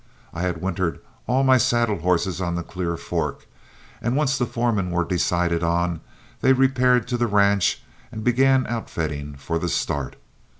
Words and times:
I 0.33 0.41
had 0.41 0.63
wintered 0.63 0.99
all 1.27 1.43
my 1.43 1.59
saddle 1.59 1.99
horses 1.99 2.41
on 2.41 2.55
the 2.55 2.63
Clear 2.63 2.97
Fork, 2.97 3.45
and 4.01 4.15
once 4.15 4.35
the 4.35 4.47
foremen 4.47 4.89
were 4.89 5.05
decided 5.05 5.61
on, 5.61 6.01
they 6.39 6.53
repaired 6.53 7.07
to 7.09 7.17
the 7.17 7.27
ranch 7.27 7.83
and 8.11 8.23
began 8.23 8.65
outfitting 8.65 9.35
for 9.35 9.59
the 9.59 9.69
start. 9.69 10.15